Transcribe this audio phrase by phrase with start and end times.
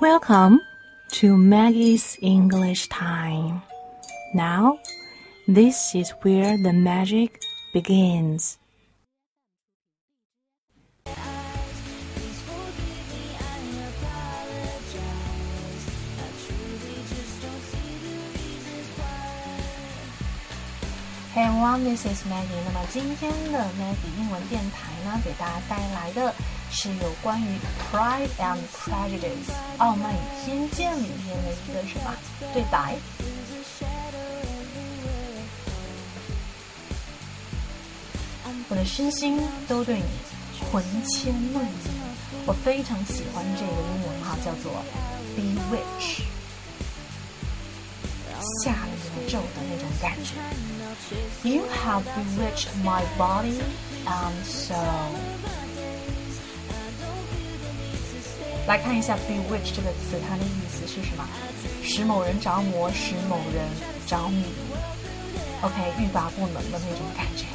[0.00, 0.60] Welcome
[1.14, 3.62] to Maggie's English Time.
[4.32, 4.78] Now,
[5.48, 7.40] this is where the magic
[7.72, 8.58] begins.
[21.38, 22.48] Hey everyone, this is Maggie.
[22.66, 26.34] 那么今天的 Maggie 英文电台呢，给大家带来的
[26.68, 27.46] 是有关于
[27.92, 32.12] Pride and Prejudice《傲慢与偏见》里面的一个什么
[32.52, 32.96] 对白。
[38.68, 40.08] 我的身心都对你
[40.72, 41.68] 魂牵梦萦，
[42.46, 44.72] 我非常喜欢这个英文哈，叫做
[45.36, 46.22] bewitch，
[48.62, 50.34] 下了魔咒的那种感觉。
[51.42, 53.60] You have bewitched my body
[54.04, 54.76] and soul。
[58.66, 61.26] 来看一下 bewitch 这个词，它的意思是什么？
[61.82, 63.64] 使某人着魔，使某人
[64.06, 64.44] 着迷。
[65.62, 67.46] OK，欲罢不能的那种感觉。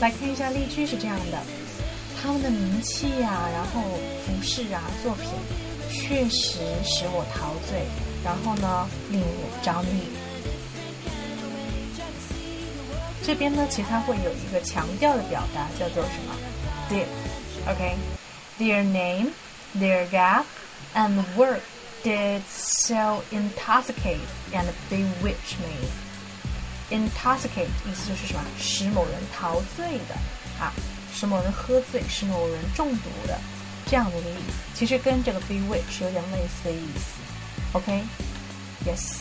[0.00, 1.38] 来看一下例句是这样的：
[2.22, 3.82] 他们的名气呀，然后
[4.24, 5.28] 服饰啊，作品
[5.90, 7.82] 确实使我陶醉，
[8.24, 10.02] 然后呢，令我着迷。
[13.24, 16.34] 这边呢，其实它会有一个强调的表达，叫做什么
[16.88, 19.32] ？Did，OK，their name,
[19.76, 20.44] their gap
[20.94, 21.60] and work
[22.02, 24.20] did so intoxicate
[24.52, 26.07] and bewitch me.
[26.90, 28.40] Intoxicate 意思就是什么？
[28.58, 30.14] 使某人陶醉的
[30.60, 30.72] 啊，
[31.14, 33.38] 使某人喝醉，使某人中毒的
[33.86, 34.54] 这样的一个意思。
[34.74, 37.20] 其实跟这个 bewitch 有点类似的意思。
[37.72, 39.18] OK，Yes。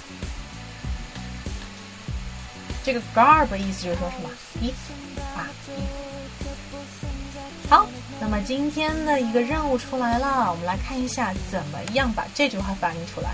[2.83, 4.29] 这个 garb 意思就是说什么？
[4.61, 4.93] 衣服
[5.35, 7.67] 啊，衣服。
[7.69, 7.85] 好，
[8.21, 13.31] 那么今天的一个任务出来了，我们来看一下怎么样把这句话翻译出来。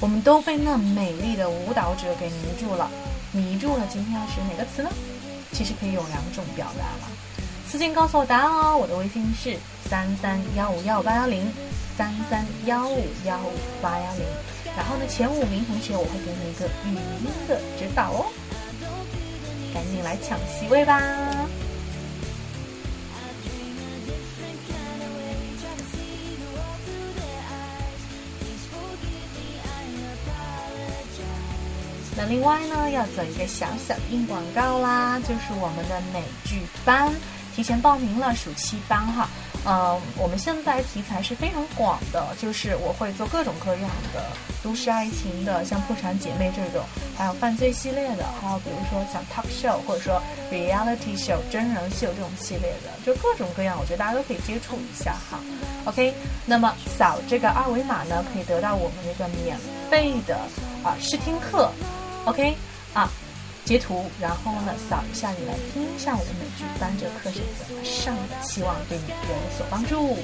[0.00, 2.90] 我们都被那美丽的舞蹈者给迷住了。
[3.32, 4.90] 迷住了，今天要学哪个词呢？
[5.52, 7.10] 其实可以有两种表达了。
[7.68, 9.56] 私信告诉我答案哦，我的微信是
[9.88, 11.52] 三三幺五幺五八幺零，
[11.96, 14.24] 三三幺五幺五八幺零。
[14.76, 18.26] 然后呢，前五名同学我会给你一个语音的指导哦，
[19.72, 21.00] 赶紧来抢席位吧！
[32.20, 37.10] 那另外呢，要做一个小小硬广告啦，就是我们的美剧班
[37.56, 39.26] 提前报名了暑期班哈。
[39.64, 44.22] 嗯，我们现在题材是非常广的，就是我会做各种各样的
[44.62, 46.84] 都市爱情的，像破产姐妹这种，
[47.16, 50.22] 还有犯罪系列的，还有比如说像 talk show 或者说
[50.52, 55.40] reality show 真人秀这种系列的，就各种各样，我觉得大家都可以接触一下哈。
[55.86, 56.12] OK，
[56.44, 59.56] 那么扫这个二维码呢，可以得到我们那个免
[59.90, 60.36] 费的
[60.84, 61.72] 啊试听课。
[62.26, 62.54] OK，
[62.92, 63.10] 啊，
[63.64, 70.18] 截图，然后呢，扫一下，你来听一下我的美剧班这课是怎么上的，希望对你有所帮助。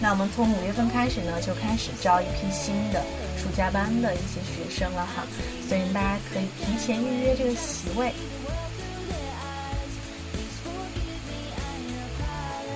[0.00, 3.02] 那我们从五月份开始呢，就开始招一批新的
[3.36, 5.24] 暑假班的一些学生了哈，
[5.68, 8.12] 所以大家可以提前预约这个席位。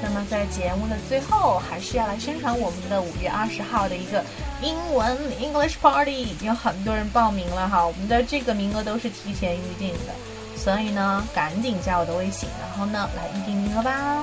[0.04, 4.22] 那么在节目的最后，还是要来宣传我们的五月二十号的一个
[4.60, 10.12] 英文 English Party，已经有很多人报名了哈，我们的这个名额都是提前预定的，
[10.58, 14.22] 所以呢，赶紧加我的微信，然后呢来预定名额吧，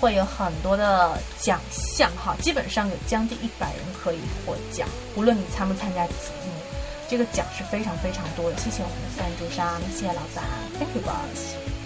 [0.00, 6.12] 会有很多的奖项哈，基本上有将近一百人可以获奖，无论你参不参加节
[6.44, 6.52] 目，
[7.08, 8.56] 这个奖是非常非常多的。
[8.58, 10.44] 谢谢我们的赞助商，谢谢老板
[10.80, 11.85] ，Thank you boss。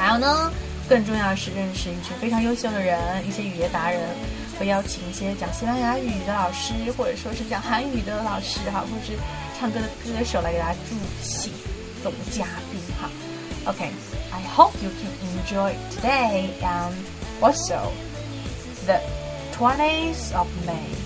[0.00, 0.50] 还有呢，
[0.88, 2.98] 更重要的是认识一群非常优秀的人，
[3.28, 4.00] 一些语言达人，
[4.58, 9.18] 会邀请一些讲西班牙语的老师，或者说是讲韩语的老师哈，或者是
[9.58, 11.52] 唱歌的歌手来给大家助兴，
[12.02, 13.10] 做嘉宾哈。
[13.66, 16.94] OK，I hope you can enjoy today and
[17.42, 17.92] also
[18.86, 19.00] the
[19.54, 20.96] 20th of May.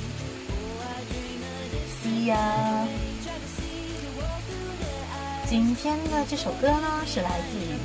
[2.00, 2.38] See ya.
[5.49, 7.76] 今天的这首歌呢，是来自于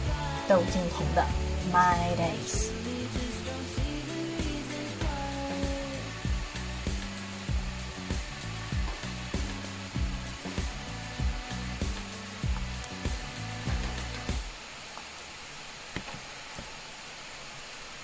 [0.50, 1.24] 窦靖童的
[1.72, 2.70] 《My Days》。